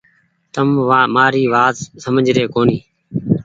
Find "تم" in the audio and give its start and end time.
0.53-0.67